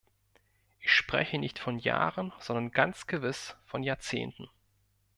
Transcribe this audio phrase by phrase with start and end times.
[0.79, 4.49] Ich spreche nicht von Jahren, sondern ganz gewiss von Jahrzehnten.